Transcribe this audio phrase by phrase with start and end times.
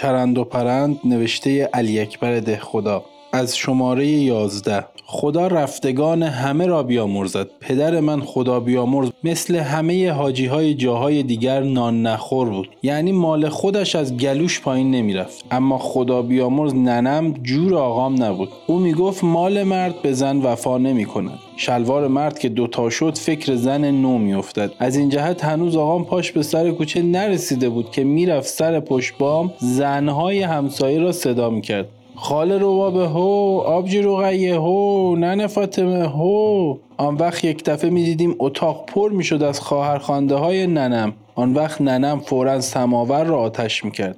[0.00, 3.04] چرند و پرند نوشته علی اکبر ده خدا.
[3.32, 7.46] از شماره 11 خدا رفتگان همه را بیامرزد.
[7.60, 9.10] پدر من خدا بیامرز.
[9.24, 12.68] مثل همه حاجی های جاهای دیگر نان نخور بود.
[12.82, 15.44] یعنی مال خودش از گلوش پایین نمی‌رفت.
[15.50, 18.48] اما خدا بیامرز ننم جور آقام نبود.
[18.66, 23.54] او می‌گفت مال مرد به زن وفا نمی کند شلوار مرد که دوتا شد فکر
[23.54, 24.72] زن نو میافتد.
[24.78, 29.18] از این جهت هنوز آقام پاش به سر کوچه نرسیده بود که می‌رفت سر پشت
[29.18, 31.88] بام زنهای همسایه را صدا می‌کرد.
[32.22, 36.76] خال روابه هو آبجی رقیه هو نن فاطمه هو.
[36.96, 41.12] آن وقت یک دفعه می دیدیم اتاق پر می شد از خواهرخوانده های ننم.
[41.34, 44.16] آن وقت ننم فورا سماور را آتش می کرد.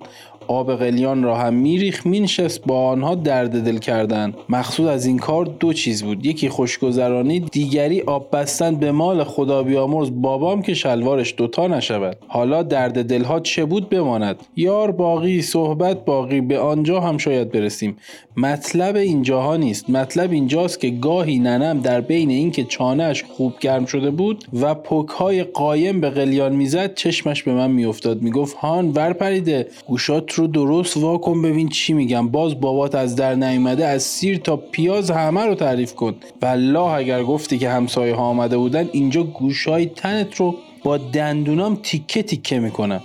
[0.49, 4.35] آب قلیان را هم میریخ مینشست با آنها درد دل کردن.
[4.49, 6.27] مقصود از این کار دو چیز بود.
[6.27, 12.17] یکی خوشگذرانی دیگری آب بستن به مال خدا بیامرز بابام که شلوارش دوتا نشود.
[12.29, 17.97] حالا درد دلها چه بود بماند؟ یار باقی صحبت باقی به آنجا هم شاید برسیم.
[18.37, 19.91] مطلب اینجاها نیست.
[19.91, 25.45] مطلب اینجاست که گاهی ننم در بین اینکه چانهش خوب گرم شده بود و پکهای
[25.45, 28.23] قایم به قلیان می‌زد چشمش به من میافتاد.
[28.23, 29.67] می‌گفت هان ور پریده.
[29.87, 32.29] گوشات رو درست واکن ببین چی میگم.
[32.29, 36.15] باز بابات از در نیامده از سیر تا پیاز همه رو تعریف کن.
[36.43, 42.23] والله اگر گفتی که همسایه ها آمده بودن اینجا گوشای تنت رو با دندونام تیکه
[42.23, 43.01] تیکه می‌کنم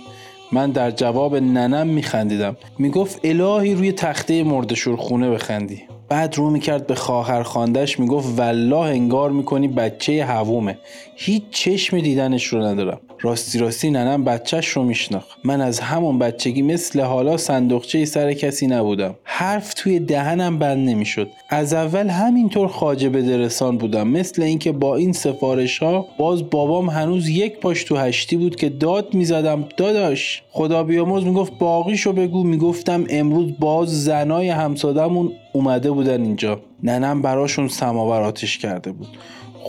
[0.52, 2.56] من در جواب ننم میخندیدم.
[2.78, 5.82] می‌گفت الهی روی تخته مردشور خونه بخندی.
[6.08, 10.78] بعد رو می‌کرد به خواهر خاندش می‌گفت والله انگار می‌کنی بچه هوومه.
[11.16, 13.00] هیچ چشم دیدنش رو ندارم.
[13.20, 15.38] راستی راستی ننم بچهش رو میشناخت.
[15.44, 19.14] من از همون بچگی مثل حالا صندوقچه سر کسی نبودم.
[19.24, 21.28] حرف توی دهنم بند نمی‌شد.
[21.48, 24.08] از اول همینطور خاجه به درسان بودم.
[24.08, 28.68] مثل اینکه با این سفارش ها باز بابام هنوز یک پاش تو هشتی بود که
[28.68, 29.64] داد می‌زدم.
[29.76, 32.44] داداش خدا بیامرز می‌گفت باقیشو بگو.
[32.44, 36.60] می‌گفتم امروز باز زنای همسادمون اومده بودن اینجا.
[36.82, 39.08] ننم براشون سماور آتش کرده بود.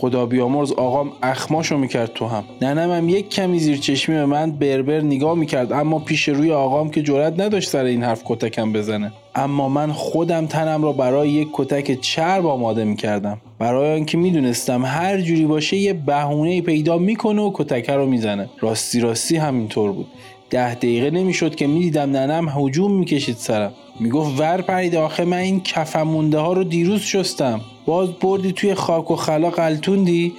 [0.00, 2.44] خدا بیامرز آقام اخماشو می‌کرد تو هم.
[2.62, 6.90] ننم هم یک کمی زیر چشمی به من بربر نگاه می‌کرد اما پیش روی آقام
[6.90, 9.12] که جرأت نداشت سر این حرف کتکم بزنه.
[9.34, 13.38] اما من خودم تنم را برای یک کتک چرب آماده می‌کردم.
[13.58, 18.48] برای آنکه می‌دونستم هر جوری باشه یه بهونه پیدا می‌کنه و کتکه رو می‌زنه.
[18.60, 20.06] راستی راستی همینطور بود.
[20.50, 23.72] ده دقیقه نمی‌شد که می‌دیدم ننم هجوم می‌کشید سرم.
[24.00, 27.60] می‌گفت ور پرید آخه من این کفم مونده ها رو دیروز شستم.
[27.86, 30.32] باز بردی توی خاک و خلا قلتوندی؟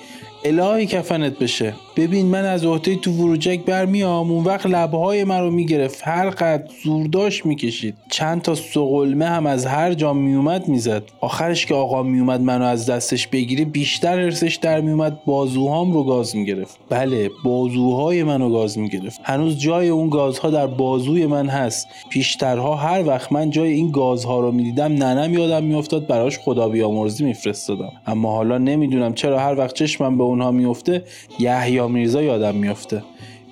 [0.44, 1.74] الهی کفنت بشه.
[1.96, 6.02] ببین من از عهده تو وروجک برمیام اون وقت لبهای من رو می‌گرفت.
[6.04, 7.96] هر قد زورداش می‌کشید.
[8.12, 11.04] چند تا سقلمه هم از هر جا میومد می‌زد.
[11.22, 15.20] آخرش که آقا میومد منو از دستش بگیره بیشتر ارسش در میومد.
[15.26, 16.78] بازوهام رو گاز می‌گرفت.
[16.90, 19.20] بله بازوهای منو گاز می‌گرفت.
[19.24, 21.88] هنوز جای اون گازها در بازوی من هست.
[22.10, 27.24] پیشترها هر وقت من جای این گازها رو می‌دیدم ننم یادم میافتاد براش خدا بیامرزی
[27.24, 27.92] میفرستادم.
[28.08, 31.04] اما حالا نمی‌دونم چرا هر وقت چشمم به اونها میفته
[31.40, 33.04] یحیی میرزا یادم میفته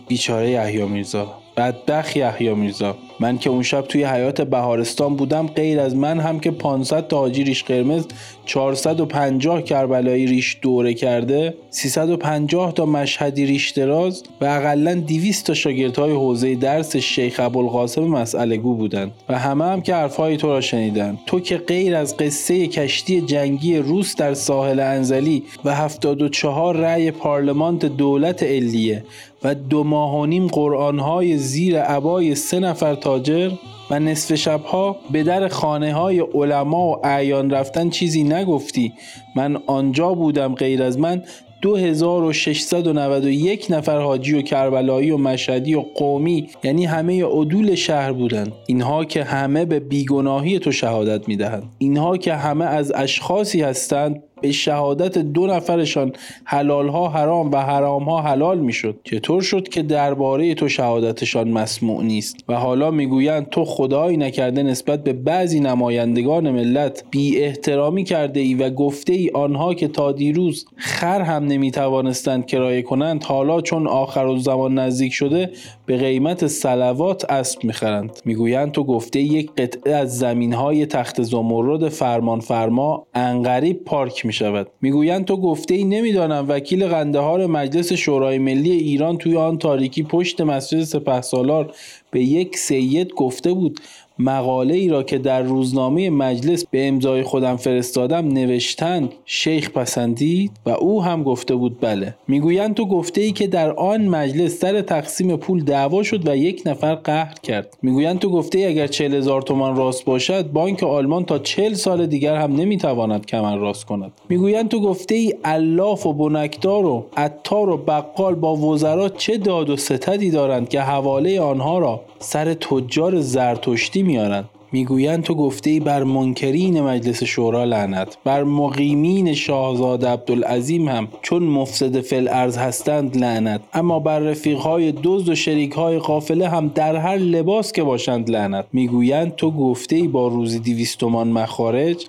[0.07, 5.79] بیچاره یحیی میرزا بدبخ یحیی میرزا من که اون شب توی حیات بهارستان بودم غیر
[5.79, 8.05] از من هم که 500 تا حاجی ریش قرمز
[8.45, 16.11] 450 کربلایی ریش دوره کرده 350 تا مشهدی ریش دراز و اقلا 200 تا شاگردهای
[16.11, 21.17] حوزه درس شیخ ابوالقاسم مسئله گو بودند و همه هم که حرفهای تو را شنیدن.
[21.25, 27.85] تو که غیر از قصه کشتی جنگی روس در ساحل انزلی و 74 رأی پارلمانت
[27.85, 29.03] دولت علیه
[29.43, 33.51] و دو ماه و نیم قرآنهای زیر عبای سه نفر تاجر
[33.89, 38.93] و نصف شبها به در خانه های علما و اعیان رفتن چیزی نگفتی.
[39.35, 41.23] من آنجا بودم غیر از من
[41.61, 48.51] 2691 نفر حاجی و کربلایی و مشهدی و قومی یعنی همه عدول شهر بودند.
[48.67, 51.63] اینها که همه به بیگناهی تو شهادت می‌دهند.
[51.77, 56.11] اینها که همه از اشخاصی هستند به شهادت دو نفرشان
[56.45, 58.99] حلال ها حرام و حرام ها حلال می‌شد.
[59.03, 65.03] چطور شد که درباره تو شهادتشان مسموع نیست؟ و حالا می‌گویند تو خدایی نکرده نسبت
[65.03, 70.65] به بعضی نمایندگان ملت بی احترامی کرده ای و گفته ای آنها که تا دیروز
[70.75, 75.51] خر هم نمی توانستند کرایه کنند حالا چون آخر زمان نزدیک شده
[75.89, 78.19] به قیمت سلوات اسب می‌خرند.
[78.25, 84.33] می‌گویند تو گفته یک قطعه از زمین های تخت زمرد فرمان فرما انقریب پارک می
[84.33, 90.03] شود می‌گویند تو گفته ای نمی‌دانم وکیل قندهار مجلس شورای ملی ایران توی آن تاریکی
[90.03, 91.73] پشت مسجد سپه سالار
[92.11, 93.79] به یک سید گفته بود
[94.19, 100.69] مقاله ای را که در روزنامه مجلس به امضای خودم فرستادم نوشتند شیخ پسندید و
[100.69, 102.15] او هم گفته بود بله.
[102.27, 106.61] می‌گویند تو گفته ای که در آن مجلس سر تقسیم پول دعوا شد و یک
[106.65, 107.77] نفر قهر کرد.
[107.81, 112.05] می‌گویند تو گفته ای اگر چهل هزار تومان راست باشد بانک آلمان تا چهل سال
[112.05, 114.11] دیگر هم نمی‌تواند کمر راست کند.
[114.29, 119.69] می‌گویند تو گفته ای الاف و بنکدار و عطار و بقال با وزرا چه داد
[119.69, 125.79] و ستدی دارند که حواله آنها را سر تجار زرتشتی میارند می‌گویند تو گفته ای
[125.79, 133.17] بر منکرین مجلس شورا لعنت بر مقیمین شاهزاده عبدالعظیم هم چون مفسد فل ارز هستند
[133.17, 138.65] لعنت اما بر رفیقهای دزد و شریکهای قافله هم در هر لباس که باشند لعنت.
[138.73, 142.05] می‌گویند تو گفته ای با روزی دیویست تومان مخارج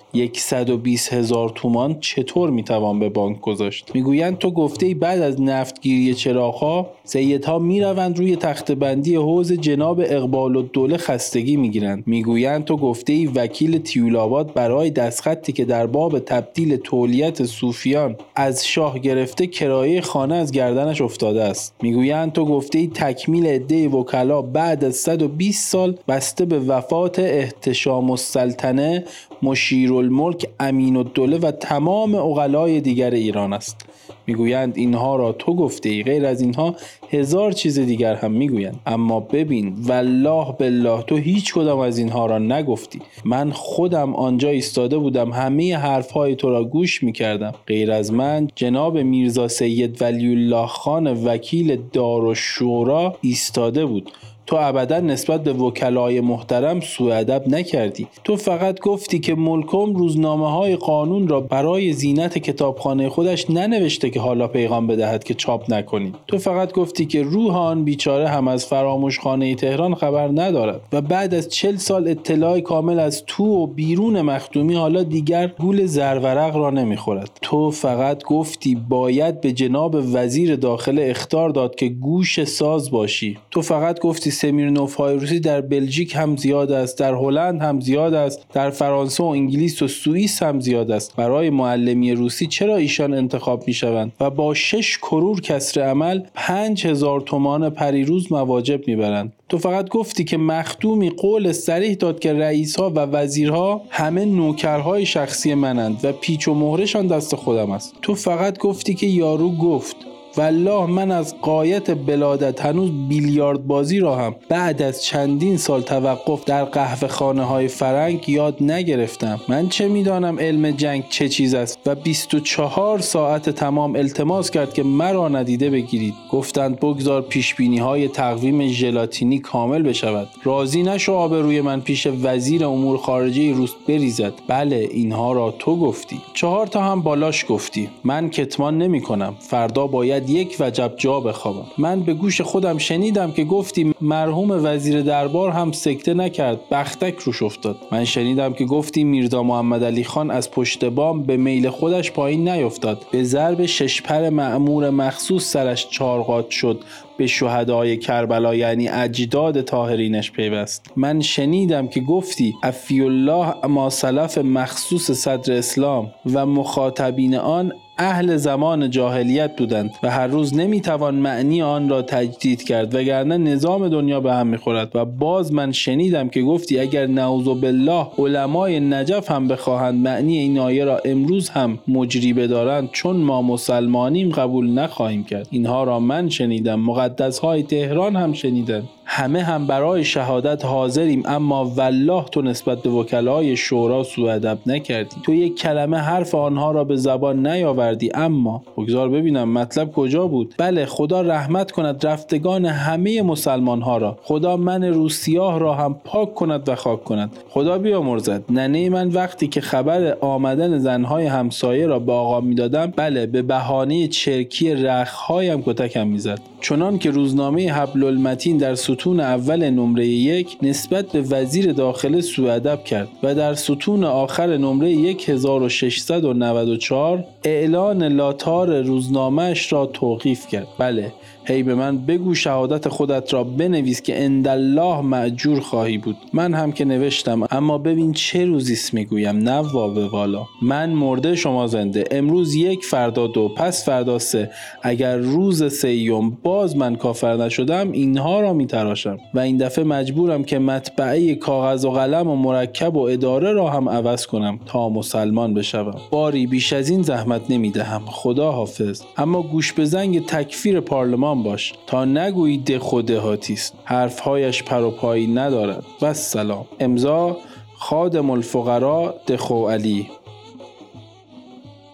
[0.83, 6.13] بیس هزار تومان چطور می‌توان به بانک گذاشت؟ می‌گویند تو گفته ای بعد از نفتگیری
[6.13, 12.03] چراغها سیدها می‌روند روی تخت بندی حوز جناب اقبال و دوله خستگی می‌گیرند.
[12.05, 18.67] می‌گویند تو گفته ای وکیل تیولاباد برای دستخطی که در باب تبدیل تولیت صوفیان از
[18.67, 21.75] شاه گرفته کرایه خانه از گردنش افتاده است.
[21.81, 28.11] می‌گویند تو گفته ای تکمیل عده وکلا بعد از 120 سال بسته به وفات احتشام
[28.11, 29.05] السلطنه
[29.43, 33.85] مشیرالملک امین الدوله و تمام اغلای دیگر ایران است.
[34.27, 36.75] می‌گویند اینها را تو گفته ای غیر از اینها
[37.09, 38.79] هزار چیز دیگر هم می‌گویند.
[38.85, 42.99] اما ببین والله بالله تو هیچ کدام از اینها را نگفتی.
[43.25, 47.53] من خودم آنجا ایستاده بودم همه حرفهای تو را گوش می‌کردم.
[47.67, 54.11] غیر از من جناب میرزا سید ولی الله خان وکیل دار و شورا ایستاده بود.
[54.51, 58.07] تو ابدا نسبت به وکلای محترم سوء ادب نکردی.
[58.23, 64.19] تو فقط گفتی که ملکم روزنامه های قانون را برای زینت کتابخانه خودش ننوشته که
[64.19, 68.65] حالا پیغام بدهد که چاپ نکنید تو فقط گفتی که روح آن بیچاره هم از
[68.65, 73.67] فراموش خانه تهران خبر ندارد و بعد از چل سال اطلاع کامل از تو و
[73.67, 77.39] بیرون مخدومی حالا دیگر گول زرورق را نمی‌خورد.
[77.41, 83.37] تو فقط گفتی باید به جناب وزیر داخل اختار داد که گوش ساز باشی.
[83.51, 88.13] تو فقط گفتی سمیرنوف های روسی در بلژیک هم زیاد است در هلند هم زیاد
[88.13, 91.15] است در فرانسه و انگلیس و سوئیس هم زیاد است.
[91.15, 96.87] برای معلمی روسی چرا ایشان انتخاب می شوند و با شش کرور کسر عمل پنج
[96.87, 99.33] هزار تومان پریروز مواجب می‌برند.
[99.49, 105.05] تو فقط گفتی که مخدومی قول سریح داد که رئیس ها و وزیرها همه نوکرهای
[105.05, 107.95] شخصی منند و پیچ و مهرشان دست خودم است.
[108.01, 110.10] تو فقط گفتی که یارو گفت.
[110.37, 116.45] والله من از قایت بلادت هنوز بیلیارد بازی را هم بعد از چندین سال توقف
[116.45, 119.39] در قهوه خانه های فرنگ یاد نگرفتم.
[119.47, 124.83] من چه می‌دانم علم جنگ چه چیز است و 24 ساعت تمام التماس کرد که
[124.83, 126.13] مرا ندیده بگیرید.
[126.31, 130.27] گفتند بگذار پیش بینی های تقویم ژلاتینی کامل بشود.
[130.43, 134.33] راضی نشو روی من پیش وزیر امور خارجه روس بریزد.
[134.47, 136.21] بله اینها را تو گفتی.
[136.33, 137.89] چهار تا هم بالاش گفتی.
[138.03, 141.65] من کتمان نمی کنم فردا باید یک وجب جا بخوابم.
[141.77, 146.59] من به گوش خودم شنیدم که گفتی مرحوم وزیر دربار هم سکته نکرد.
[146.71, 147.77] بختک روش افتاد.
[147.91, 152.49] من شنیدم که گفتی میرزا محمد علی خان از پشت بام به میل خودش پایین
[152.49, 153.05] نیفتاد.
[153.11, 156.79] به ضرب ششپر معمور مخصوص سرش چارقات شد.
[157.21, 160.91] به شهدای کربلا یعنی اجداد تاهرینش پیوست.
[160.95, 168.37] من شنیدم که گفتی افی الله ما سلف مخصوص صدر اسلام و مخاطبین آن اهل
[168.37, 174.19] زمان جاهلیت بودند و هر روز نمی‌توان معنی آن را تجدید کرد وگرنه نظام دنیا
[174.19, 174.95] به هم می‌خورد.
[174.95, 180.59] و باز من شنیدم که گفتی اگر نعوذ بالله علمای نجف هم بخواهند معنی این
[180.59, 185.47] آیه را امروز هم مجری بدارند چون ما مسلمانیم قبول نخواهیم کرد.
[185.51, 186.79] اینها را من شنیدم.
[187.11, 192.89] مقدس های تهران هم شنیدند همه هم برای شهادت حاضریم اما والله تو نسبت به
[192.89, 195.15] وکلای شورا سو ادب نکردی.
[195.23, 200.55] تو یک کلمه حرف آنها را به زبان نیاوردی اما بگذار ببینم مطلب کجا بود.
[200.57, 204.17] بله خدا رحمت کند رفتگان همه مسلمان ها را.
[204.23, 207.31] خدا من روسیاه را هم پاک کند و خاک کند.
[207.49, 208.43] خدا بیامرزد.
[208.49, 214.07] ننه من وقتی که خبر آمدن زنهای همسایه را به آقا می‌دادم بله به بهانه
[214.07, 216.39] چرکی رخهایم کتکم می‌زد.
[216.61, 222.75] چنان که روزنامه حبل المتین در ستون اول نمره یک نسبت به وزیر داخله سوء
[222.83, 224.89] کرد و در ستون آخر نمره
[225.27, 230.67] 1694 اعلان لاتار روزنامهش را توقیف کرد.
[230.79, 231.13] بله
[231.45, 236.17] هی به من بگو شهادت خودت را بنویس که اندالله معجور خواهی بود.
[236.33, 239.37] من هم که نوشتم اما ببین چه روزیست می‌گویم.
[239.37, 239.61] نه
[239.95, 240.45] به والا.
[240.61, 242.03] من مرده شما زنده.
[242.11, 243.49] امروز یک فردا دو.
[243.49, 244.49] پس فردا سه.
[244.83, 249.17] اگر روز سیوم باز من کافر نشدم اینها را میتراشم.
[249.33, 253.89] و این دفعه مجبورم که مطبعه کاغذ و قلم و مرکب و اداره را هم
[253.89, 255.95] عوض کنم تا مسلمان بشوم.
[256.11, 258.01] باری بیش از این زحمت نمی‌دهم.
[258.05, 264.63] خدا حافظ اما گوش به زنگ تکفیر پارلمان باش تا نگویی ده خود هاتیست حرفهایش
[264.63, 265.83] پر و پایی ندارد.
[266.01, 267.37] و سلام امضا
[267.75, 270.09] خادم الفقرا دخو علی.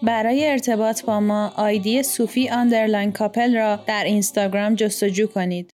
[0.03, 5.76] برای ارتباط با ما ID sufi underline couple را در اینستاگرام جستجو کنید.